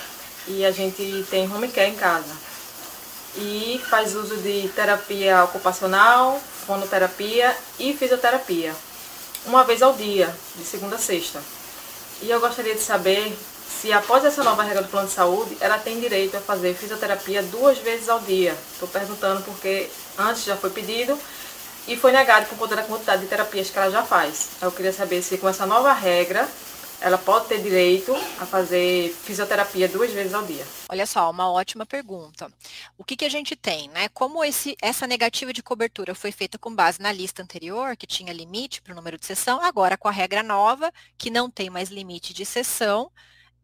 e 0.49 0.65
a 0.65 0.71
gente 0.71 1.27
tem 1.29 1.47
home 1.53 1.69
care 1.69 1.91
em 1.91 1.95
casa. 1.95 2.35
E 3.37 3.79
faz 3.91 4.15
uso 4.15 4.39
de 4.39 4.69
terapia 4.71 5.45
ocupacional, 5.45 6.41
fonoterapia 6.41 7.55
e 7.79 7.93
fisioterapia. 7.93 8.75
Uma 9.45 9.63
vez 9.65 9.83
ao 9.83 9.93
dia, 9.93 10.35
de 10.57 10.65
segunda 10.65 10.97
a 10.97 10.99
sexta. 10.99 11.43
E 12.23 12.31
eu 12.31 12.41
gostaria 12.41 12.75
de 12.75 12.81
saber 12.81 13.37
se 13.81 13.93
após 13.93 14.25
essa 14.25 14.43
nova 14.43 14.63
regra 14.63 14.83
do 14.83 14.89
plano 14.89 15.09
de 15.09 15.15
saúde, 15.15 15.57
ela 15.61 15.79
tem 15.79 16.01
direito 16.01 16.37
a 16.37 16.41
fazer 16.41 16.75
fisioterapia 16.75 17.43
duas 17.43 17.79
vezes 17.79 18.09
ao 18.09 18.21
dia. 18.21 18.57
Estou 18.73 18.89
perguntando 18.89 19.43
porque 19.43 19.89
antes 20.19 20.45
já 20.45 20.57
foi 20.57 20.71
pedido 20.71 21.19
e 21.87 21.97
foi 21.97 22.13
negado 22.13 22.47
por 22.47 22.59
conta 22.59 22.77
da 22.77 22.83
quantidade 22.83 23.23
de 23.23 23.29
terapias 23.29 23.71
que 23.71 23.79
ela 23.79 23.91
já 23.91 24.03
faz. 24.03 24.51
Eu 24.61 24.71
queria 24.73 24.93
saber 24.93 25.23
se 25.23 25.39
com 25.39 25.49
essa 25.49 25.67
nova 25.67 25.93
regra 25.93 26.49
ela 27.01 27.17
pode 27.17 27.47
ter 27.47 27.63
direito 27.63 28.15
a 28.39 28.47
fazer 28.47 29.15
fisioterapia 29.25 29.89
duas 29.89 30.13
vezes 30.13 30.35
ao 30.35 30.45
dia? 30.45 30.65
Olha 30.89 31.07
só, 31.07 31.31
uma 31.31 31.51
ótima 31.51 31.87
pergunta. 31.87 32.53
O 32.99 33.05
que, 33.05 33.17
que 33.17 33.25
a 33.25 33.29
gente 33.31 33.57
tem, 33.57 33.89
né? 33.89 34.09
Como 34.11 34.45
esse, 34.45 34.77
essa 34.83 35.07
negativa 35.07 35.53
de 35.53 35.63
cobertura 35.63 36.15
foi 36.15 36.31
feita 36.31 36.59
com 36.59 36.75
base 36.75 37.01
na 37.01 37.11
lista 37.11 37.43
anterior, 37.43 37.97
que 37.97 38.07
tinha 38.07 38.33
limite 38.33 38.83
para 38.83 38.93
o 38.93 38.97
número 38.97 39.19
de 39.19 39.25
sessão, 39.25 39.63
agora 39.63 39.97
com 39.97 40.09
a 40.09 40.13
regra 40.13 40.43
nova, 40.43 40.93
que 41.17 41.31
não 41.31 41.51
tem 41.51 41.71
mais 41.71 41.89
limite 41.89 42.35
de 42.35 42.45
sessão, 42.45 43.11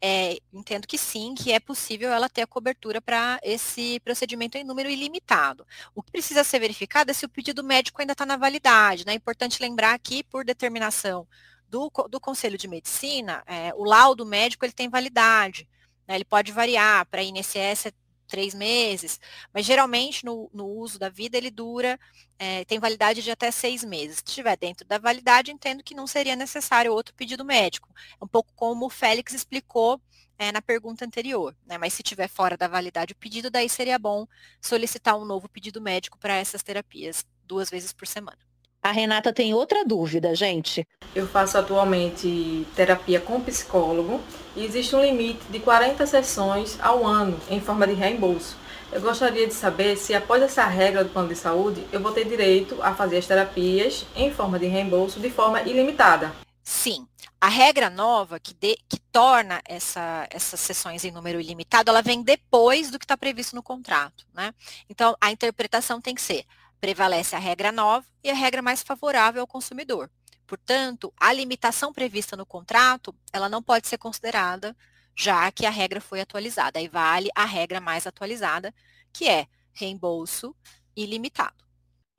é, 0.00 0.38
entendo 0.53 0.87
que 0.87 0.99
sim, 0.99 1.35
que 1.35 1.53
é 1.53 1.61
possível 1.61 2.11
ela 2.12 2.29
ter 2.29 2.43
a 2.43 2.47
cobertura 2.47 3.00
para 3.00 3.41
esse 3.43 3.99
procedimento 4.00 4.59
em 4.59 4.65
número 4.65 4.91
ilimitado. 4.91 5.67
O 5.95 6.03
que 6.03 6.12
precisa 6.12 6.45
ser 6.45 6.59
verificado 6.59 7.11
é 7.11 7.15
se 7.15 7.25
o 7.25 7.29
pedido 7.29 7.65
médico 7.65 8.00
ainda 8.00 8.12
está 8.12 8.26
na 8.26 8.37
validade. 8.37 9.07
Né? 9.07 9.12
É 9.12 9.17
importante 9.17 9.61
lembrar 9.61 9.99
que, 9.99 10.23
por 10.25 10.45
determinação 10.45 11.26
do, 11.69 11.91
do 12.11 12.21
Conselho 12.21 12.59
de 12.59 12.69
Medicina, 12.69 13.43
é, 13.47 13.73
o 13.75 13.85
laudo 13.85 14.25
médico 14.26 14.65
ele 14.65 14.73
tem 14.73 14.88
validade. 14.88 15.69
Né? 16.07 16.17
Ele 16.17 16.25
pode 16.25 16.53
variar, 16.53 17.07
para 17.07 17.23
INSS 17.23 17.93
três 18.26 18.54
meses, 18.54 19.21
mas 19.52 19.64
geralmente 19.64 20.25
no, 20.25 20.50
no 20.52 20.66
uso 20.66 20.99
da 20.99 21.09
vida 21.09 21.37
ele 21.37 21.50
dura, 21.50 21.99
é, 22.38 22.64
tem 22.64 22.78
validade 22.78 23.23
de 23.23 23.30
até 23.30 23.50
seis 23.50 23.85
meses. 23.85 24.16
Se 24.18 24.25
estiver 24.26 24.56
dentro 24.56 24.87
da 24.87 24.99
validade, 24.99 25.50
entendo 25.50 25.83
que 25.83 25.95
não 25.95 26.06
seria 26.06 26.37
necessário 26.37 26.92
outro 26.92 27.14
pedido 27.14 27.45
médico. 27.45 27.88
É 28.21 28.25
um 28.25 28.28
pouco 28.28 28.52
como 28.54 28.87
o 28.87 28.90
Félix 28.90 29.33
explicou 29.33 30.00
é, 30.38 30.52
na 30.52 30.61
pergunta 30.61 31.04
anterior, 31.04 31.56
né? 31.66 31.78
Mas 31.78 31.95
se 31.95 32.02
tiver 32.02 32.28
fora 32.28 32.56
da 32.56 32.68
validade 32.68 33.12
o 33.12 33.16
pedido, 33.16 33.50
daí 33.50 33.68
seria 33.68 33.99
bom 33.99 34.26
solicitar 34.61 35.16
um 35.16 35.25
novo 35.25 35.49
pedido 35.49 35.80
médico 35.80 36.18
para 36.18 36.37
essas 36.37 36.62
terapias 36.62 37.25
duas 37.45 37.71
vezes 37.71 37.92
por 37.92 38.06
semana. 38.06 38.46
A 38.87 38.93
Renata 38.93 39.33
tem 39.33 39.52
outra 39.52 39.85
dúvida, 39.85 40.33
gente. 40.37 40.87
Eu 41.12 41.26
faço 41.26 41.59
atualmente 41.59 42.64
terapia 42.76 43.19
com 43.19 43.40
psicólogo 43.40 44.21
e 44.55 44.64
existe 44.64 44.95
um 44.95 45.02
limite 45.02 45.40
de 45.50 45.59
40 45.59 46.07
sessões 46.07 46.78
ao 46.81 47.05
ano 47.05 47.37
em 47.50 47.61
forma 47.61 47.85
de 47.85 47.95
reembolso. 47.95 48.57
Eu 48.93 49.00
gostaria 49.00 49.45
de 49.45 49.52
saber 49.52 49.97
se 49.97 50.14
após 50.14 50.40
essa 50.40 50.64
regra 50.66 51.02
do 51.02 51.11
plano 51.11 51.31
de 51.31 51.35
saúde, 51.35 51.85
eu 51.90 51.99
vou 51.99 52.12
ter 52.12 52.26
direito 52.26 52.81
a 52.81 52.95
fazer 52.95 53.16
as 53.16 53.26
terapias 53.26 54.07
em 54.14 54.31
forma 54.31 54.57
de 54.57 54.66
reembolso 54.66 55.19
de 55.19 55.31
forma 55.31 55.62
ilimitada. 55.62 56.33
Sim. 56.62 57.09
A 57.40 57.49
regra 57.49 57.90
nova 57.90 58.38
que, 58.38 58.55
de, 58.55 58.78
que 58.88 59.00
torna 59.11 59.61
essa, 59.64 60.28
essas 60.31 60.61
sessões 60.61 61.05
em 61.05 61.11
número 61.11 61.40
ilimitado, 61.40 61.90
ela 61.90 62.02
vem 62.02 62.23
depois 62.23 62.88
do 62.93 63.00
que 63.00 63.05
está 63.05 63.16
previsto 63.16 63.57
no 63.57 63.64
contrato. 63.64 64.25
Né? 64.33 64.55
Então, 64.88 65.16
a 65.21 65.33
interpretação 65.33 66.00
tem 66.00 66.14
que 66.14 66.23
ser 66.23 66.45
prevalece 66.80 67.35
a 67.35 67.38
regra 67.38 67.73
nova 67.73 68.06
e 68.23 68.30
a 68.30 68.35
regra 68.35 68.62
mais 68.62 68.83
favorável 68.83 69.40
ao 69.40 69.47
consumidor. 69.47 70.11
Portanto, 70.47 71.12
a 71.18 71.33
limitação 71.33 71.92
prevista 71.92 72.37
no 72.37 72.47
contrato, 72.47 73.14
ela 73.33 73.49
não 73.49 73.62
pode 73.62 73.88
ser 73.88 73.99
considerada, 73.99 74.76
já 75.16 75.50
que 75.50 75.66
a 75.66 75.71
regra 75.71 76.00
foi 76.00 76.21
atualizada. 76.21 76.78
Aí 76.78 76.88
vale 76.88 77.28
a 77.35 77.45
regra 77.45 77.80
mais 77.80 78.06
atualizada, 78.06 78.73
que 79.12 79.28
é 79.28 79.47
reembolso 79.73 80.54
ilimitado. 80.95 81.64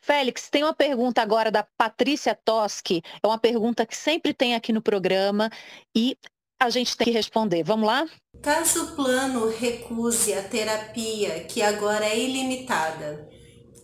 Félix, 0.01 0.49
tem 0.49 0.63
uma 0.63 0.73
pergunta 0.73 1.21
agora 1.21 1.51
da 1.51 1.63
Patrícia 1.77 2.33
Toski. 2.33 3.01
É 3.21 3.27
uma 3.27 3.39
pergunta 3.39 3.85
que 3.85 3.95
sempre 3.95 4.33
tem 4.33 4.55
aqui 4.55 4.71
no 4.71 4.81
programa 4.81 5.49
e 5.95 6.17
a 6.59 6.69
gente 6.69 6.95
tem 6.95 7.05
que 7.05 7.11
responder. 7.11 7.63
Vamos 7.63 7.87
lá? 7.87 8.05
Caso 8.41 8.85
o 8.85 8.95
plano 8.95 9.49
recuse 9.49 10.33
a 10.33 10.43
terapia, 10.43 11.43
que 11.43 11.61
agora 11.61 12.05
é 12.05 12.17
ilimitada, 12.17 13.29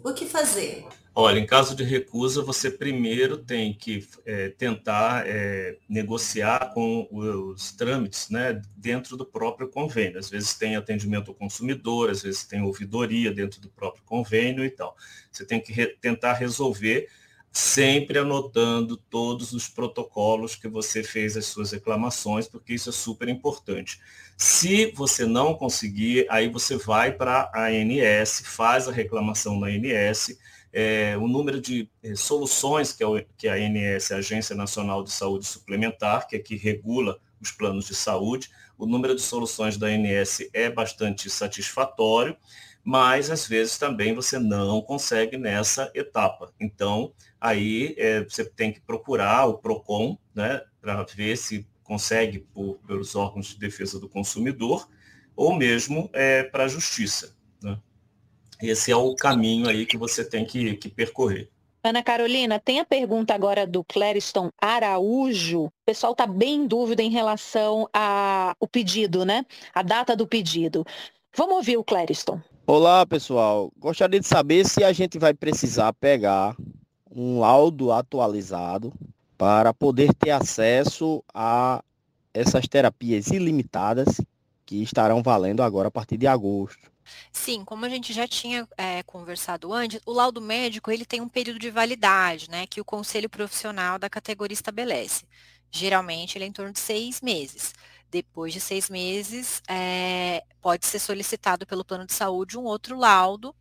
o 0.03 0.13
que 0.13 0.25
fazer? 0.25 0.86
Olha, 1.15 1.39
em 1.39 1.45
caso 1.45 1.75
de 1.75 1.83
recusa, 1.83 2.41
você 2.41 2.72
primeiro 2.72 3.38
tem 3.38 3.72
que 3.72 4.07
é, 4.25 4.50
tentar 4.50 5.27
é, 5.27 5.77
negociar 5.88 6.74
com 6.74 7.07
os 7.12 7.72
trâmites 7.72 8.29
né, 8.31 8.60
dentro 8.75 9.15
do 9.15 9.24
próprio 9.24 9.69
convênio. 9.69 10.17
Às 10.17 10.29
vezes 10.29 10.55
tem 10.55 10.75
atendimento 10.75 11.29
ao 11.29 11.36
consumidor, 11.36 12.10
às 12.10 12.24
vezes 12.24 12.43
tem 12.45 12.63
ouvidoria 12.63 13.31
dentro 13.31 13.62
do 13.62 13.69
próprio 13.69 14.03
convênio 14.03 14.65
e 14.65 14.72
tal. 14.72 14.98
Você 15.31 15.45
tem 15.45 15.60
que 15.60 15.72
re 15.72 15.88
tentar 16.01 16.33
resolver 16.33 17.07
sempre 17.53 18.17
anotando 18.17 18.98
todos 18.98 19.53
os 19.53 19.69
protocolos 19.69 20.55
que 20.55 20.67
você 20.67 21.03
fez 21.03 21.38
as 21.38 21.45
suas 21.45 21.72
reclamações, 21.72 22.48
porque 22.48 22.74
isso 22.74 22.89
é 22.89 22.91
super 22.91 23.29
importante. 23.29 24.00
Se 24.36 24.91
você 24.95 25.24
não 25.27 25.53
conseguir, 25.53 26.25
aí 26.29 26.50
você 26.50 26.75
vai 26.75 27.12
para 27.12 27.51
a 27.53 27.67
ANS, 27.67 28.41
faz 28.43 28.88
a 28.88 28.91
reclamação 28.91 29.60
na 29.60 29.67
ANS, 29.67 30.36
é, 30.74 31.15
o 31.15 31.27
número 31.27 31.62
de 31.62 31.88
é, 32.01 32.15
soluções 32.15 32.91
que 32.91 33.03
a, 33.03 33.07
que 33.38 33.48
a 33.48 33.53
ANS, 33.53 34.12
a 34.12 34.17
Agência 34.17 34.55
Nacional 34.55 35.03
de 35.03 35.12
Saúde 35.12 35.45
Suplementar, 35.45 36.27
que 36.27 36.36
é 36.36 36.39
que 36.39 36.55
regula 36.55 37.19
os 37.39 37.51
planos 37.51 37.86
de 37.86 37.93
saúde, 37.93 38.50
o 38.75 38.88
número 38.88 39.15
de 39.15 39.22
soluções 39.22 39.77
da 39.77 39.86
ANS 39.86 40.39
é 40.51 40.72
bastante 40.72 41.29
satisfatório, 41.29 42.36
mas 42.83 43.29
às 43.29 43.48
vezes 43.48 43.77
também 43.77 44.13
você 44.13 44.38
não 44.38 44.81
consegue 44.81 45.38
nessa 45.38 45.91
etapa. 45.93 46.51
Então, 46.60 47.13
aí 47.43 47.93
é, 47.97 48.23
você 48.23 48.45
tem 48.45 48.71
que 48.71 48.79
procurar 48.79 49.45
o 49.47 49.57
PROCON, 49.57 50.17
né, 50.33 50.62
para 50.79 51.03
ver 51.03 51.35
se 51.35 51.67
consegue 51.83 52.39
por, 52.39 52.79
pelos 52.88 53.15
órgãos 53.15 53.47
de 53.47 53.59
defesa 53.59 54.00
do 54.00 54.07
consumidor, 54.07 54.88
ou 55.35 55.53
mesmo 55.53 56.09
é, 56.13 56.43
para 56.43 56.63
a 56.63 56.67
justiça. 56.69 57.35
Né? 57.62 57.77
Esse 58.62 58.91
é 58.91 58.95
o 58.95 59.13
caminho 59.13 59.67
aí 59.67 59.85
que 59.85 59.97
você 59.97 60.23
tem 60.23 60.45
que, 60.45 60.77
que 60.77 60.88
percorrer. 60.88 61.50
Ana 61.83 62.01
Carolina, 62.01 62.62
tem 62.62 62.79
a 62.79 62.85
pergunta 62.85 63.33
agora 63.33 63.67
do 63.67 63.83
Clériston 63.83 64.50
Araújo. 64.62 65.65
O 65.65 65.71
pessoal 65.85 66.13
está 66.13 66.25
bem 66.25 66.62
em 66.62 66.65
dúvida 66.65 67.03
em 67.03 67.09
relação 67.09 67.89
ao 67.91 68.67
pedido, 68.69 69.25
né? 69.25 69.45
A 69.73 69.83
data 69.83 70.15
do 70.15 70.25
pedido. 70.25 70.85
Vamos 71.35 71.55
ouvir 71.55 71.75
o 71.75 71.83
Clériston. 71.83 72.39
Olá, 72.65 73.05
pessoal. 73.05 73.69
Gostaria 73.77 74.17
de 74.17 74.25
saber 74.25 74.65
se 74.65 74.81
a 74.81 74.93
gente 74.93 75.19
vai 75.19 75.33
precisar 75.33 75.91
pegar 75.91 76.55
um 77.15 77.39
laudo 77.39 77.91
atualizado 77.91 78.91
para 79.38 79.74
poder 79.74 80.13
ter 80.13 80.32
acesso 80.32 81.24
a 81.34 81.84
essas 82.34 82.67
terapias 82.67 83.27
ilimitadas 83.27 84.20
que 84.65 84.82
estarão 84.82 85.22
valendo 85.22 85.62
agora 85.62 85.89
a 85.89 85.91
partir 85.91 86.17
de 86.17 86.25
agosto. 86.25 86.91
Sim, 87.32 87.65
como 87.65 87.86
a 87.86 87.89
gente 87.89 88.13
já 88.13 88.27
tinha 88.27 88.67
é, 88.77 89.03
conversado 89.03 89.74
antes, 89.74 90.00
o 90.05 90.13
laudo 90.13 90.41
médico 90.41 90.89
ele 90.89 91.05
tem 91.05 91.22
um 91.22 91.27
período 91.27 91.60
de 91.60 91.70
validade, 91.70 92.50
né, 92.50 92.65
que 92.65 92.79
o 92.79 92.86
conselho 92.86 93.29
profissional 93.29 94.00
da 94.00 94.10
categoria 94.10 94.53
estabelece. 94.53 95.25
Geralmente 95.70 96.38
ele 96.38 96.46
é 96.46 96.48
em 96.48 96.51
torno 96.51 96.72
de 96.72 96.79
seis 96.79 97.22
meses. 97.22 97.74
Depois 98.10 98.53
de 98.53 98.62
seis 98.62 98.89
meses, 98.89 99.62
é, 99.67 100.43
pode 100.62 100.86
ser 100.86 101.00
solicitado 101.00 101.65
pelo 101.65 101.84
plano 101.84 102.05
de 102.05 102.13
saúde 102.13 102.58
um 102.58 102.63
outro 102.63 102.98
laudo 102.98 103.53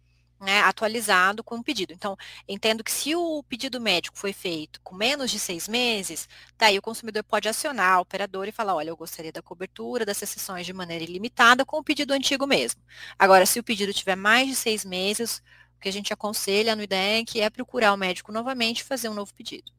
né, 0.42 0.60
atualizado 0.60 1.42
com 1.44 1.56
o 1.56 1.62
pedido. 1.62 1.92
Então, 1.92 2.16
entendo 2.48 2.82
que 2.82 2.90
se 2.90 3.14
o 3.14 3.42
pedido 3.44 3.80
médico 3.80 4.18
foi 4.18 4.32
feito 4.32 4.80
com 4.82 4.94
menos 4.94 5.30
de 5.30 5.38
seis 5.38 5.68
meses, 5.68 6.28
daí 6.58 6.76
o 6.78 6.82
consumidor 6.82 7.22
pode 7.22 7.48
acionar 7.48 7.94
a 7.94 8.00
operadora 8.00 8.48
e 8.48 8.52
falar, 8.52 8.74
olha, 8.74 8.90
eu 8.90 8.96
gostaria 8.96 9.32
da 9.32 9.40
cobertura 9.40 10.04
dessas 10.04 10.28
sessões 10.28 10.66
de 10.66 10.72
maneira 10.72 11.04
ilimitada 11.04 11.64
com 11.64 11.78
o 11.78 11.84
pedido 11.84 12.12
antigo 12.12 12.46
mesmo. 12.46 12.82
Agora, 13.18 13.46
se 13.46 13.60
o 13.60 13.64
pedido 13.64 13.92
tiver 13.94 14.16
mais 14.16 14.48
de 14.48 14.56
seis 14.56 14.84
meses, 14.84 15.42
o 15.76 15.80
que 15.80 15.88
a 15.88 15.92
gente 15.92 16.12
aconselha 16.12 16.74
no 16.76 16.82
IDEC 16.82 17.40
é 17.40 17.48
procurar 17.48 17.92
o 17.92 17.96
médico 17.96 18.32
novamente 18.32 18.80
e 18.80 18.84
fazer 18.84 19.08
um 19.08 19.14
novo 19.14 19.32
pedido. 19.34 19.70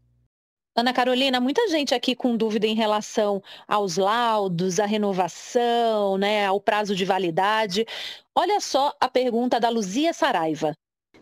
Ana 0.75 0.91
Carolina, 0.91 1.39
muita 1.39 1.67
gente 1.67 1.93
aqui 1.93 2.15
com 2.15 2.35
dúvida 2.35 2.65
em 2.65 2.73
relação 2.73 3.43
aos 3.67 3.95
laudos, 3.95 4.79
à 4.79 4.87
renovação, 4.87 6.17
né, 6.17 6.47
ao 6.47 6.59
prazo 6.59 6.95
de 6.95 7.05
validade. 7.05 7.85
Olha 8.33 8.59
só 8.59 8.91
a 8.99 9.07
pergunta 9.07 9.59
da 9.59 9.69
Luzia 9.69 10.13
Saraiva. 10.13 10.73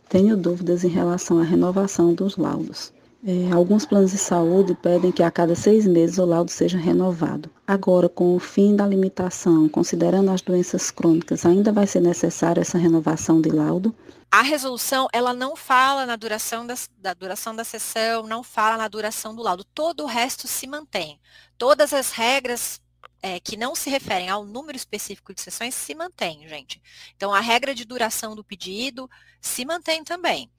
Tenho 0.08 0.38
dúvidas 0.38 0.86
em 0.86 0.89
relação 0.89 1.38
à 1.38 1.43
renovação 1.43 2.13
dos 2.13 2.38
laudos. 2.38 2.93
É, 3.23 3.51
alguns 3.53 3.85
planos 3.85 4.11
de 4.11 4.17
saúde 4.17 4.73
pedem 4.73 5.11
que 5.11 5.21
a 5.21 5.29
cada 5.29 5.53
seis 5.53 5.85
meses 5.85 6.17
o 6.17 6.25
laudo 6.25 6.49
seja 6.49 6.77
renovado. 6.77 7.51
Agora, 7.67 8.09
com 8.09 8.35
o 8.35 8.39
fim 8.39 8.75
da 8.75 8.87
limitação, 8.87 9.69
considerando 9.69 10.31
as 10.31 10.41
doenças 10.41 10.89
crônicas, 10.89 11.45
ainda 11.45 11.71
vai 11.71 11.85
ser 11.85 12.01
necessária 12.01 12.61
essa 12.61 12.79
renovação 12.79 13.39
de 13.39 13.49
laudo? 13.49 13.95
A 14.31 14.41
resolução, 14.41 15.07
ela 15.13 15.33
não 15.33 15.55
fala 15.55 16.05
na 16.05 16.15
duração 16.15 16.65
da, 16.65 17.13
duração 17.13 17.55
da 17.55 17.63
sessão, 17.63 18.23
não 18.23 18.41
fala 18.41 18.77
na 18.77 18.87
duração 18.87 19.35
do 19.35 19.43
laudo. 19.43 19.63
Todo 19.65 20.03
o 20.03 20.07
resto 20.07 20.47
se 20.47 20.65
mantém. 20.65 21.19
Todas 21.59 21.93
as 21.93 22.11
regras 22.11 22.81
é, 23.21 23.39
que 23.39 23.55
não 23.55 23.75
se 23.75 23.89
referem 23.89 24.29
ao 24.29 24.45
número 24.45 24.75
específico 24.75 25.33
de 25.33 25.41
sessões 25.41 25.75
se 25.75 25.93
mantêm, 25.93 26.47
gente. 26.47 26.81
Então, 27.15 27.31
a 27.31 27.39
regra 27.39 27.75
de 27.75 27.85
duração 27.85 28.35
do 28.35 28.43
pedido 28.43 29.07
se 29.39 29.63
mantém 29.63 30.03
também. 30.03 30.49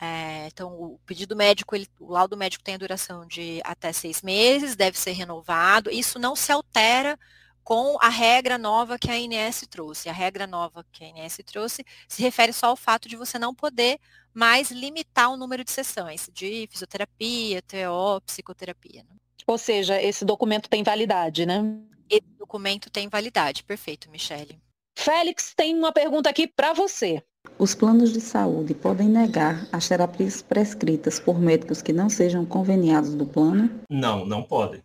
É, 0.00 0.46
então, 0.46 0.72
o 0.72 1.00
pedido 1.04 1.34
médico, 1.34 1.74
ele, 1.74 1.88
o 1.98 2.12
laudo 2.12 2.36
médico 2.36 2.62
tem 2.62 2.74
a 2.74 2.78
duração 2.78 3.26
de 3.26 3.60
até 3.64 3.92
seis 3.92 4.22
meses, 4.22 4.76
deve 4.76 4.98
ser 4.98 5.12
renovado. 5.12 5.90
Isso 5.90 6.18
não 6.18 6.36
se 6.36 6.52
altera 6.52 7.18
com 7.64 7.98
a 8.00 8.08
regra 8.08 8.56
nova 8.56 8.98
que 8.98 9.10
a 9.10 9.18
INS 9.18 9.66
trouxe. 9.68 10.08
A 10.08 10.12
regra 10.12 10.46
nova 10.46 10.86
que 10.92 11.04
a 11.04 11.08
INS 11.08 11.40
trouxe 11.44 11.84
se 12.08 12.22
refere 12.22 12.52
só 12.52 12.68
ao 12.68 12.76
fato 12.76 13.08
de 13.08 13.16
você 13.16 13.38
não 13.38 13.54
poder 13.54 13.98
mais 14.32 14.70
limitar 14.70 15.30
o 15.30 15.36
número 15.36 15.64
de 15.64 15.72
sessões 15.72 16.30
de 16.32 16.68
fisioterapia, 16.70 17.60
TO, 17.62 18.20
psicoterapia. 18.24 19.02
Né? 19.02 19.16
Ou 19.46 19.58
seja, 19.58 20.00
esse 20.00 20.24
documento 20.24 20.70
tem 20.70 20.82
validade, 20.82 21.44
né? 21.44 21.62
Esse 22.08 22.30
documento 22.38 22.88
tem 22.88 23.08
validade. 23.08 23.64
Perfeito, 23.64 24.10
Michele. 24.10 24.58
Félix 24.96 25.52
tem 25.54 25.76
uma 25.76 25.92
pergunta 25.92 26.30
aqui 26.30 26.46
para 26.46 26.72
você. 26.72 27.22
Os 27.58 27.74
planos 27.74 28.12
de 28.12 28.20
saúde 28.20 28.74
podem 28.74 29.08
negar 29.08 29.66
as 29.72 29.88
terapias 29.88 30.42
prescritas 30.42 31.18
por 31.18 31.40
médicos 31.40 31.82
que 31.82 31.92
não 31.92 32.08
sejam 32.08 32.44
conveniados 32.44 33.14
do 33.14 33.26
plano? 33.26 33.70
Não, 33.88 34.24
não 34.24 34.42
podem. 34.42 34.82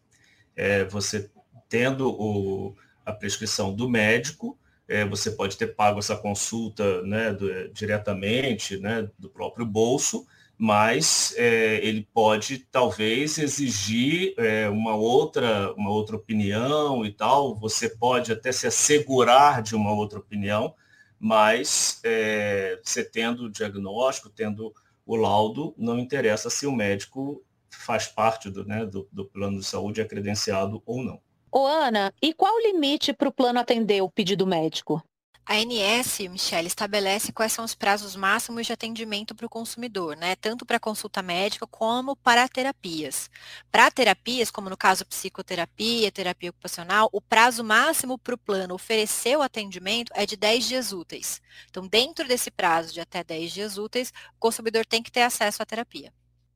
É, 0.56 0.84
você 0.86 1.30
tendo 1.70 2.10
o, 2.10 2.76
a 3.06 3.12
prescrição 3.12 3.74
do 3.74 3.90
médico, 3.90 4.58
é, 4.88 5.04
você 5.06 5.32
pode 5.32 5.58
ter 5.58 5.76
pago 5.76 6.00
essa 6.00 6.16
consulta 6.16 7.02
né, 7.04 7.34
do, 7.34 7.52
é, 7.52 7.68
diretamente 7.70 8.78
né, 8.78 9.10
do 9.18 9.30
próprio 9.30 9.66
bolso, 9.66 10.26
mas 10.58 11.34
é, 11.36 11.80
ele 11.84 12.08
pode 12.14 12.60
talvez 12.72 13.38
exigir 13.38 14.34
é, 14.38 14.70
uma, 14.70 14.96
outra, 14.96 15.74
uma 15.74 15.90
outra 15.90 16.16
opinião 16.16 17.06
e 17.06 17.12
tal, 17.12 17.56
você 17.56 17.90
pode 17.90 18.32
até 18.32 18.52
se 18.52 18.68
assegurar 18.68 19.62
de 19.62 19.76
uma 19.76 19.92
outra 19.92 20.20
opinião, 20.20 20.76
mas 21.24 22.02
é, 22.04 22.78
você 22.84 23.02
tendo 23.02 23.46
o 23.46 23.50
diagnóstico, 23.50 24.30
tendo 24.30 24.74
o 25.06 25.16
laudo, 25.16 25.74
não 25.78 25.98
interessa 25.98 26.50
se 26.50 26.68
o 26.68 26.72
médico 26.72 27.42
faz 27.70 28.08
parte 28.08 28.50
do, 28.50 28.66
né, 28.66 28.86
do, 28.86 29.08
do 29.10 29.24
plano 29.24 29.58
de 29.58 29.66
saúde, 29.66 30.02
é 30.02 30.06
credenciado 30.06 30.84
ou 30.86 31.02
não. 31.02 31.22
Ô 31.50 31.66
Ana, 31.66 32.14
e 32.22 32.34
qual 32.34 32.54
o 32.54 32.60
limite 32.60 33.14
para 33.14 33.30
o 33.30 33.32
plano 33.32 33.58
atender 33.58 34.02
o 34.02 34.12
pedido 34.12 34.46
médico? 34.46 35.02
A 35.46 35.56
ANS, 35.56 36.20
Michelle, 36.30 36.68
estabelece 36.68 37.34
quais 37.34 37.52
são 37.52 37.66
os 37.66 37.76
prazos 37.76 38.16
máximos 38.16 38.66
de 38.66 38.72
atendimento 38.72 39.36
para 39.36 39.46
o 39.46 39.50
consumidor, 39.50 40.16
né? 40.16 40.36
Tanto 40.38 40.66
para 40.66 40.80
consulta 40.80 41.22
médica 41.22 41.68
como 41.68 42.16
para 42.16 42.48
terapias. 42.48 43.30
Para 43.70 43.92
terapias, 43.92 44.50
como 44.50 44.70
no 44.70 44.78
caso 44.78 45.06
psicoterapia, 45.06 46.12
terapia 46.12 46.50
ocupacional, 46.50 47.10
o 47.12 47.20
prazo 47.22 47.62
máximo 47.62 48.18
para 48.18 48.36
o 48.36 48.38
plano 48.38 48.74
oferecer 48.74 49.38
o 49.38 49.42
atendimento 49.42 50.14
é 50.16 50.26
de 50.26 50.38
10 50.38 50.66
dias 50.66 50.94
úteis. 50.94 51.42
Então, 51.70 51.88
dentro 51.88 52.26
desse 52.26 52.50
prazo 52.50 52.94
de 52.94 53.02
até 53.02 53.22
10 53.22 53.52
dias 53.52 53.78
úteis, 53.78 54.14
o 54.36 54.40
consumidor 54.40 54.86
tem 54.86 55.04
que 55.04 55.12
ter 55.12 55.24
acesso 55.24 55.62
à 55.62 55.66
terapia. 55.66 56.14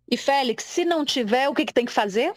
E 0.09 0.15
Félix, 0.15 0.63
se 0.63 0.85
não 0.85 1.03
tiver, 1.03 1.49
o 1.49 1.53
que, 1.53 1.65
que 1.65 1.73
tem 1.73 1.85
que 1.85 1.91
fazer? 1.91 2.33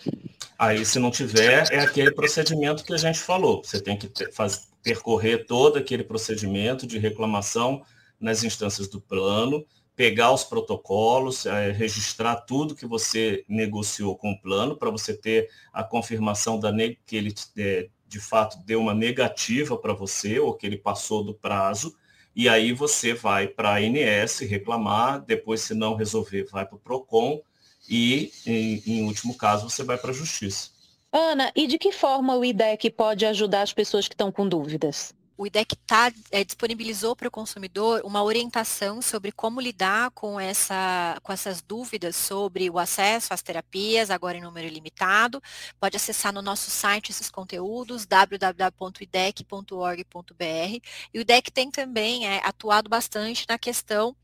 Aí, 0.58 0.84
se 0.84 0.98
não 0.98 1.10
tiver, 1.10 1.66
é 1.72 1.80
aquele 1.80 2.10
procedimento 2.10 2.84
que 2.84 2.92
a 2.92 2.98
gente 2.98 3.18
falou. 3.18 3.62
Você 3.64 3.80
tem 3.80 3.96
que 3.96 4.08
ter, 4.08 4.32
faz, 4.32 4.68
percorrer 4.82 5.46
todo 5.46 5.78
aquele 5.78 6.02
procedimento 6.04 6.86
de 6.86 6.98
reclamação 6.98 7.82
nas 8.18 8.44
instâncias 8.44 8.88
do 8.88 9.00
plano, 9.00 9.64
pegar 9.96 10.32
os 10.32 10.44
protocolos, 10.44 11.46
é, 11.46 11.70
registrar 11.70 12.36
tudo 12.36 12.74
que 12.74 12.86
você 12.86 13.44
negociou 13.48 14.16
com 14.16 14.32
o 14.32 14.40
plano, 14.40 14.76
para 14.76 14.90
você 14.90 15.14
ter 15.14 15.48
a 15.72 15.84
confirmação 15.84 16.58
da 16.58 16.72
que 17.06 17.16
ele 17.16 17.34
é, 17.56 17.88
de 18.06 18.20
fato 18.20 18.58
deu 18.64 18.80
uma 18.80 18.94
negativa 18.94 19.78
para 19.78 19.92
você, 19.92 20.38
ou 20.40 20.54
que 20.54 20.66
ele 20.66 20.76
passou 20.76 21.22
do 21.22 21.34
prazo, 21.34 21.94
e 22.34 22.48
aí 22.48 22.72
você 22.72 23.14
vai 23.14 23.46
para 23.48 23.70
a 23.70 23.78
ANS 23.78 24.40
reclamar, 24.40 25.20
depois, 25.24 25.60
se 25.62 25.74
não 25.74 25.94
resolver, 25.94 26.46
vai 26.50 26.66
para 26.66 26.76
o 26.76 26.80
PROCON, 26.80 27.40
e, 27.90 28.32
em, 28.46 28.82
em 28.86 29.04
último 29.04 29.36
caso, 29.36 29.68
você 29.68 29.82
vai 29.82 29.98
para 29.98 30.10
a 30.10 30.14
justiça. 30.14 30.70
Ana, 31.12 31.50
e 31.56 31.66
de 31.66 31.76
que 31.76 31.90
forma 31.90 32.36
o 32.36 32.44
IDEC 32.44 32.88
pode 32.90 33.26
ajudar 33.26 33.62
as 33.62 33.72
pessoas 33.72 34.06
que 34.06 34.14
estão 34.14 34.30
com 34.30 34.48
dúvidas? 34.48 35.12
o 35.40 35.46
IDEC 35.46 35.74
tá, 35.86 36.12
é, 36.30 36.44
disponibilizou 36.44 37.16
para 37.16 37.28
o 37.28 37.30
consumidor 37.30 38.02
uma 38.04 38.22
orientação 38.22 39.00
sobre 39.00 39.32
como 39.32 39.58
lidar 39.58 40.10
com, 40.10 40.38
essa, 40.38 41.18
com 41.22 41.32
essas 41.32 41.62
dúvidas 41.62 42.14
sobre 42.14 42.68
o 42.68 42.78
acesso 42.78 43.32
às 43.32 43.40
terapias, 43.40 44.10
agora 44.10 44.36
em 44.36 44.42
número 44.42 44.66
ilimitado. 44.66 45.42
Pode 45.80 45.96
acessar 45.96 46.30
no 46.30 46.42
nosso 46.42 46.70
site 46.70 47.10
esses 47.10 47.30
conteúdos, 47.30 48.04
www.idec.org.br. 48.04 50.78
E 51.14 51.18
o 51.18 51.22
IDEC 51.22 51.50
tem 51.50 51.70
também 51.70 52.26
é, 52.26 52.42
atuado 52.44 52.90
bastante 52.90 53.46
na 53.48 53.58
questão 53.58 54.14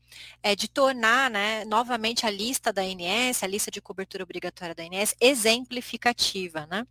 é, 0.41 0.55
de 0.55 0.67
tornar 0.67 1.29
né, 1.29 1.65
novamente 1.65 2.25
a 2.25 2.29
lista 2.29 2.71
da 2.71 2.81
ANS, 2.81 3.43
a 3.43 3.47
lista 3.47 3.69
de 3.69 3.81
cobertura 3.81 4.23
obrigatória 4.23 4.73
da 4.73 4.83
ANS, 4.83 5.15
exemplificativa. 5.19 6.65
Né? 6.67 6.85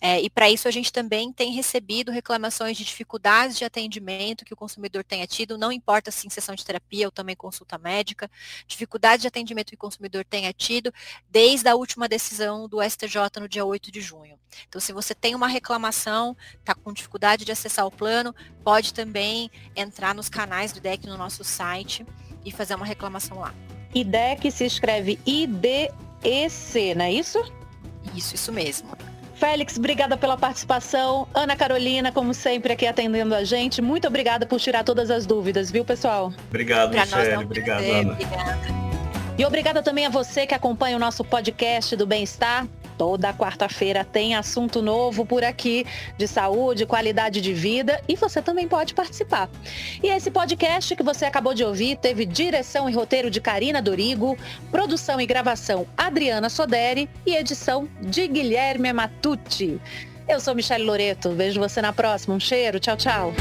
É, 0.00 0.20
e 0.20 0.28
para 0.28 0.50
isso 0.50 0.68
a 0.68 0.70
gente 0.70 0.92
também 0.92 1.32
tem 1.32 1.52
recebido 1.52 2.12
reclamações 2.12 2.76
de 2.76 2.84
dificuldades 2.84 3.56
de 3.56 3.64
atendimento 3.64 4.44
que 4.44 4.54
o 4.54 4.56
consumidor 4.56 5.04
tenha 5.04 5.26
tido, 5.26 5.58
não 5.58 5.72
importa 5.72 6.10
se 6.10 6.26
em 6.26 6.30
sessão 6.30 6.54
de 6.54 6.64
terapia 6.64 7.06
ou 7.06 7.12
também 7.12 7.36
consulta 7.36 7.78
médica, 7.78 8.30
dificuldade 8.66 9.22
de 9.22 9.28
atendimento 9.28 9.70
que 9.70 9.74
o 9.74 9.78
consumidor 9.78 10.24
tenha 10.24 10.52
tido 10.52 10.92
desde 11.30 11.68
a 11.68 11.74
última 11.74 12.08
decisão 12.08 12.68
do 12.68 12.82
STJ 12.82 13.40
no 13.40 13.48
dia 13.48 13.64
8 13.64 13.90
de 13.90 14.00
junho. 14.00 14.38
Então, 14.68 14.80
se 14.80 14.92
você 14.92 15.14
tem 15.14 15.34
uma 15.34 15.46
reclamação, 15.46 16.36
está 16.58 16.74
com 16.74 16.92
dificuldade 16.92 17.44
de 17.44 17.52
acessar 17.52 17.86
o 17.86 17.90
plano, 17.90 18.34
pode 18.64 18.94
também 18.94 19.50
entrar 19.76 20.14
nos 20.14 20.28
canais 20.28 20.72
do 20.72 20.78
IDEC 20.78 21.06
no 21.06 21.16
nosso 21.16 21.44
site 21.44 22.06
e 22.44 22.50
fazer 22.50 22.74
uma 22.74 22.86
reclamação 22.86 23.38
lá. 23.40 23.54
IDEC 23.94 24.50
se 24.50 24.64
escreve 24.64 25.18
IDEC, 25.26 25.92
não 26.96 27.04
é 27.04 27.12
isso? 27.12 27.42
Isso, 28.14 28.34
isso 28.34 28.52
mesmo. 28.52 28.88
Félix, 29.34 29.78
obrigada 29.78 30.16
pela 30.16 30.36
participação. 30.36 31.28
Ana 31.32 31.54
Carolina, 31.54 32.10
como 32.10 32.34
sempre, 32.34 32.72
aqui 32.72 32.86
atendendo 32.86 33.34
a 33.34 33.44
gente. 33.44 33.80
Muito 33.80 34.08
obrigada 34.08 34.44
por 34.44 34.58
tirar 34.58 34.82
todas 34.82 35.10
as 35.10 35.26
dúvidas, 35.26 35.70
viu, 35.70 35.84
pessoal? 35.84 36.32
Obrigado, 36.48 36.90
pra 36.90 37.06
Michele. 37.06 37.44
Obrigado, 37.44 37.84
Ana. 37.84 38.12
Obrigada. 38.12 38.58
E 39.38 39.44
obrigada 39.46 39.80
também 39.80 40.06
a 40.06 40.10
você 40.10 40.44
que 40.44 40.54
acompanha 40.54 40.96
o 40.96 40.98
nosso 40.98 41.22
podcast 41.24 41.94
do 41.94 42.04
Bem-Estar. 42.04 42.66
Toda 42.98 43.32
quarta-feira 43.32 44.04
tem 44.04 44.34
assunto 44.34 44.82
novo 44.82 45.24
por 45.24 45.44
aqui 45.44 45.86
de 46.18 46.26
saúde, 46.26 46.84
qualidade 46.84 47.40
de 47.40 47.54
vida 47.54 48.02
e 48.08 48.16
você 48.16 48.42
também 48.42 48.66
pode 48.66 48.92
participar. 48.92 49.48
E 50.02 50.08
esse 50.08 50.30
podcast 50.30 50.96
que 50.96 51.02
você 51.02 51.24
acabou 51.24 51.54
de 51.54 51.64
ouvir 51.64 51.96
teve 51.96 52.26
direção 52.26 52.90
e 52.90 52.92
roteiro 52.92 53.30
de 53.30 53.40
Karina 53.40 53.80
Dorigo, 53.80 54.36
produção 54.70 55.20
e 55.20 55.26
gravação 55.26 55.86
Adriana 55.96 56.50
Soderi 56.50 57.08
e 57.24 57.36
edição 57.36 57.88
de 58.00 58.26
Guilherme 58.26 58.92
Matucci. 58.92 59.80
Eu 60.28 60.40
sou 60.40 60.54
Michelle 60.54 60.84
Loreto. 60.84 61.30
Vejo 61.30 61.58
você 61.58 61.80
na 61.80 61.92
próxima. 61.92 62.34
Um 62.34 62.40
cheiro. 62.40 62.78
Tchau, 62.78 62.96
tchau. 62.96 63.32